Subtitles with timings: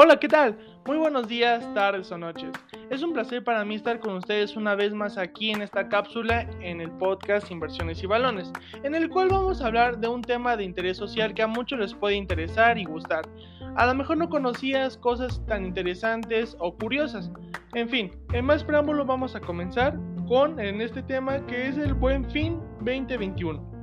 [0.00, 0.56] Hola, ¿qué tal?
[0.86, 2.52] Muy buenos días, tardes o noches.
[2.88, 6.42] Es un placer para mí estar con ustedes una vez más aquí en esta cápsula
[6.60, 8.52] en el podcast Inversiones y Balones,
[8.84, 11.80] en el cual vamos a hablar de un tema de interés social que a muchos
[11.80, 13.28] les puede interesar y gustar.
[13.74, 17.28] A lo mejor no conocías cosas tan interesantes o curiosas.
[17.74, 21.92] En fin, en más preámbulo vamos a comenzar con en este tema que es el
[21.94, 23.78] Buen Fin 2021.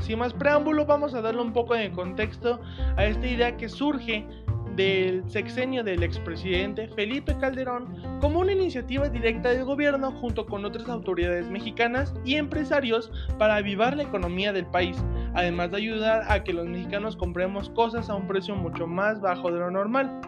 [0.00, 2.60] Sin más preámbulo, vamos a darle un poco de contexto
[2.96, 4.26] a esta idea que surge
[4.76, 10.88] del sexenio del expresidente Felipe Calderón como una iniciativa directa del gobierno junto con otras
[10.88, 14.96] autoridades mexicanas y empresarios para avivar la economía del país,
[15.34, 19.50] además de ayudar a que los mexicanos compremos cosas a un precio mucho más bajo
[19.50, 20.20] de lo normal.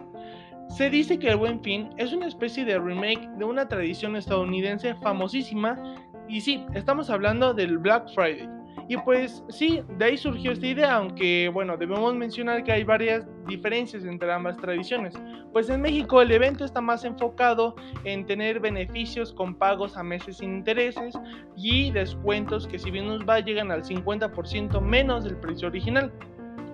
[0.69, 4.95] Se dice que el Buen Fin es una especie de remake de una tradición estadounidense
[4.95, 5.81] famosísima
[6.27, 8.58] y sí, estamos hablando del Black Friday.
[8.89, 13.27] Y pues sí, de ahí surgió esta idea, aunque bueno, debemos mencionar que hay varias
[13.45, 15.13] diferencias entre ambas tradiciones.
[15.53, 20.37] Pues en México el evento está más enfocado en tener beneficios con pagos a meses
[20.37, 21.13] sin intereses
[21.55, 26.11] y descuentos que si bien nos va llegan al 50% menos del precio original.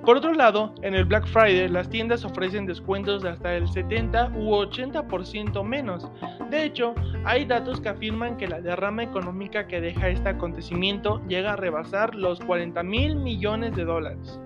[0.06, 4.34] Por otro lado, en el Black Friday las tiendas ofrecen descuentos de hasta el 70
[4.36, 6.08] u 80% menos.
[6.52, 11.54] De hecho, hay datos que afirman que la derrama económica que deja este acontecimiento llega
[11.54, 14.40] a rebasar los 40 mil millones de dólares.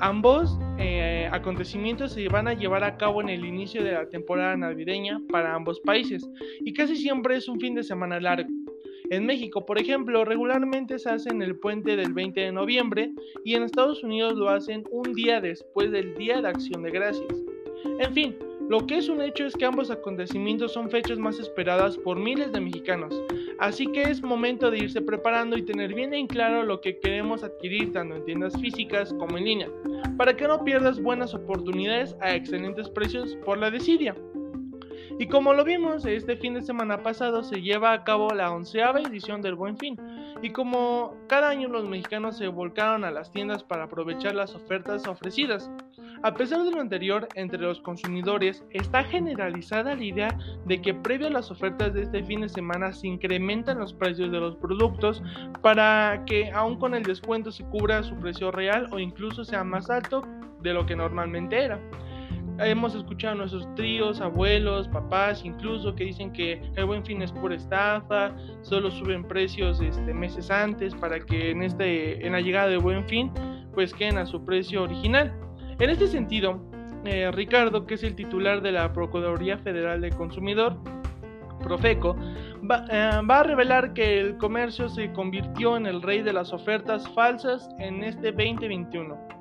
[0.00, 4.56] Ambos eh, acontecimientos se van a llevar a cabo en el inicio de la temporada
[4.56, 6.26] navideña para ambos países
[6.60, 8.48] y casi siempre es un fin de semana largo.
[9.10, 13.10] En México, por ejemplo, regularmente se hace en el puente del 20 de noviembre
[13.42, 17.42] y en Estados Unidos lo hacen un día después del Día de Acción de Gracias.
[18.00, 18.36] En fin,
[18.68, 22.52] lo que es un hecho es que ambos acontecimientos son fechas más esperadas por miles
[22.52, 23.18] de mexicanos,
[23.58, 27.42] así que es momento de irse preparando y tener bien en claro lo que queremos
[27.42, 29.70] adquirir tanto en tiendas físicas como en línea,
[30.18, 34.14] para que no pierdas buenas oportunidades a excelentes precios por la desidia.
[35.20, 39.00] Y como lo vimos, este fin de semana pasado se lleva a cabo la onceava
[39.00, 39.96] edición del Buen Fin.
[40.42, 45.08] Y como cada año los mexicanos se volcaron a las tiendas para aprovechar las ofertas
[45.08, 45.72] ofrecidas.
[46.22, 51.26] A pesar de lo anterior, entre los consumidores está generalizada la idea de que previo
[51.26, 55.20] a las ofertas de este fin de semana se incrementan los precios de los productos
[55.62, 59.90] para que aún con el descuento se cubra su precio real o incluso sea más
[59.90, 60.22] alto
[60.62, 61.80] de lo que normalmente era.
[62.58, 67.30] Hemos escuchado a nuestros tríos, abuelos, papás, incluso que dicen que el buen fin es
[67.30, 72.68] pura estafa, solo suben precios este, meses antes para que en, este, en la llegada
[72.68, 73.30] del buen fin
[73.74, 75.32] pues queden a su precio original.
[75.78, 76.60] En este sentido,
[77.04, 80.76] eh, Ricardo, que es el titular de la Procuraduría Federal del Consumidor,
[81.62, 82.16] Profeco,
[82.68, 86.52] va, eh, va, a revelar que el comercio se convirtió en el rey de las
[86.52, 89.37] ofertas falsas en este 2021.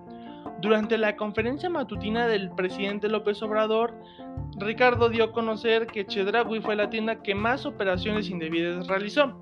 [0.60, 3.94] Durante la conferencia matutina del presidente López Obrador,
[4.58, 9.40] Ricardo dio a conocer que Chedraui fue la tienda que más operaciones indebidas realizó.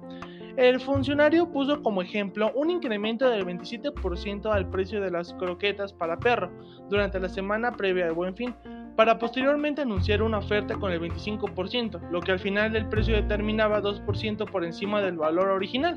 [0.58, 6.18] El funcionario puso como ejemplo un incremento del 27% al precio de las croquetas para
[6.18, 6.52] perro
[6.90, 8.54] durante la semana previa al Buen Fin,
[8.98, 13.82] para posteriormente anunciar una oferta con el 25%, lo que al final del precio determinaba
[13.82, 15.96] 2% por encima del valor original.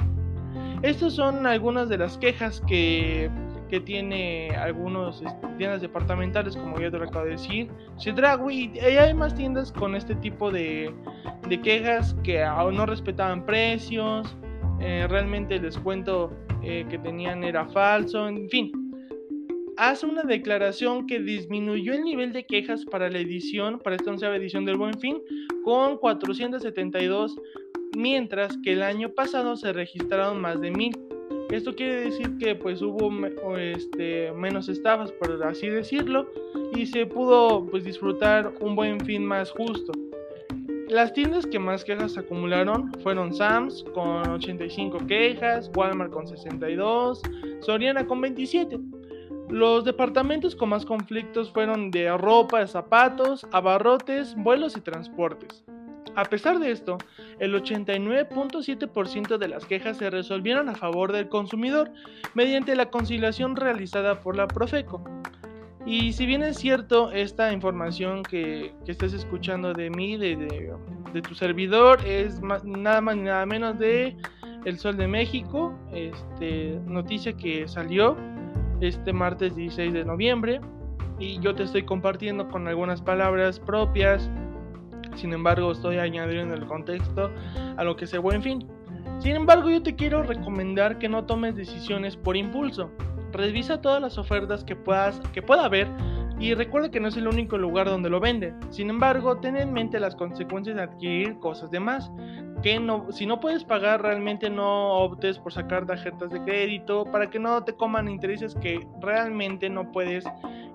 [0.82, 3.30] Estas son algunas de las quejas que
[3.68, 7.70] que tiene algunos este, tiendas departamentales, como ya te lo acabo de decir,
[8.50, 10.92] y hay más tiendas con este tipo de,
[11.48, 14.36] de quejas que aún no respetaban precios,
[14.80, 18.72] eh, realmente el descuento eh, que tenían era falso, en fin.
[19.76, 24.36] Hace una declaración que disminuyó el nivel de quejas para la edición, para esta onceava
[24.36, 25.18] edición del Buen Fin,
[25.62, 27.36] con 472,
[27.96, 31.07] mientras que el año pasado se registraron más de 1000.
[31.50, 33.10] Esto quiere decir que pues hubo
[33.56, 36.30] este, menos estafas, por así decirlo,
[36.74, 39.92] y se pudo pues disfrutar un buen fin más justo.
[40.88, 47.22] Las tiendas que más quejas acumularon fueron Sams con 85 quejas, Walmart con 62,
[47.60, 48.78] Soriana con 27.
[49.48, 55.64] Los departamentos con más conflictos fueron de ropa, zapatos, abarrotes, vuelos y transportes.
[56.18, 56.98] A pesar de esto,
[57.38, 61.92] el 89.7% de las quejas se resolvieron a favor del consumidor
[62.34, 65.04] mediante la conciliación realizada por la Profeco.
[65.86, 70.76] Y si bien es cierto esta información que, que estás escuchando de mí, de,
[71.22, 74.16] tu servidor, es nada más ni nada menos de
[74.64, 78.16] El Sol de México, este, noticia que salió
[78.80, 80.60] este martes 16 de noviembre
[81.20, 84.28] y yo te estoy compartiendo con algunas palabras propias
[85.18, 87.30] sin embargo, estoy añadiendo el contexto
[87.76, 88.66] a lo que se buen fin.
[89.18, 92.90] Sin embargo, yo te quiero recomendar que no tomes decisiones por impulso.
[93.32, 95.88] Revisa todas las ofertas que, puedas, que pueda haber
[96.40, 98.54] Y recuerda que no es el único lugar donde lo venden.
[98.70, 102.12] Sin embargo, ten en mente las consecuencias de adquirir cosas de más.
[102.62, 107.28] Que no, si no puedes pagar, realmente no optes por sacar tarjetas de crédito para
[107.28, 110.24] que no te coman intereses que realmente no puedes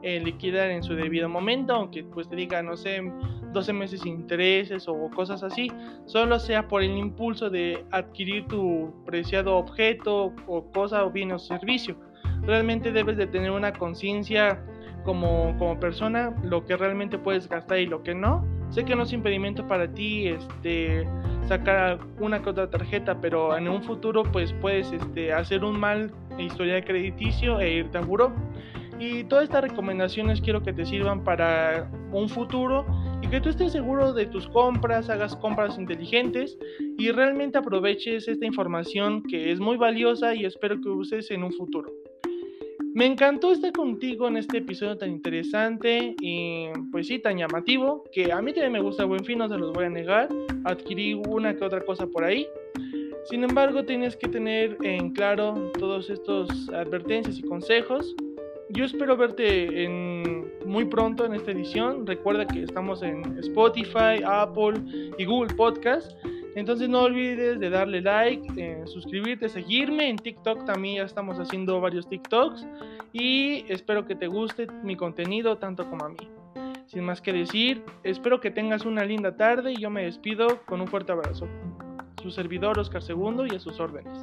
[0.01, 3.01] eh, liquidar en su debido momento, aunque pues te diga, no sé,
[3.53, 5.71] 12 meses sin intereses o cosas así,
[6.05, 11.39] solo sea por el impulso de adquirir tu preciado objeto o cosa o bien o
[11.39, 11.95] servicio.
[12.41, 14.61] Realmente debes de tener una conciencia
[15.03, 18.45] como, como persona, lo que realmente puedes gastar y lo que no.
[18.69, 21.07] Sé que no es impedimento para ti este,
[21.47, 26.11] sacar una que otra tarjeta, pero en un futuro pues puedes este, hacer un mal
[26.39, 28.33] historial crediticio e irte a buró.
[28.99, 32.85] Y todas estas recomendaciones quiero que te sirvan para un futuro
[33.23, 36.57] y que tú estés seguro de tus compras, hagas compras inteligentes
[36.97, 41.53] y realmente aproveches esta información que es muy valiosa y espero que uses en un
[41.53, 41.89] futuro.
[42.93, 48.33] Me encantó estar contigo en este episodio tan interesante y pues sí, tan llamativo, que
[48.33, 50.27] a mí también me gusta Buen Fin, no se los voy a negar,
[50.65, 52.45] adquirí una que otra cosa por ahí.
[53.29, 58.13] Sin embargo, tienes que tener en claro todos estos advertencias y consejos.
[58.69, 60.42] Yo espero verte en,
[60.73, 62.07] muy pronto en esta edición.
[62.07, 64.81] Recuerda que estamos en Spotify, Apple
[65.19, 66.11] y Google Podcast.
[66.55, 70.09] Entonces no olvides de darle like, eh, suscribirte, seguirme.
[70.09, 72.65] En TikTok también ya estamos haciendo varios TikToks.
[73.13, 76.27] Y espero que te guste mi contenido tanto como a mí.
[76.87, 80.81] Sin más que decir, espero que tengas una linda tarde y yo me despido con
[80.81, 81.47] un fuerte abrazo.
[82.23, 84.17] Su servidor Oscar II y a sus órdenes.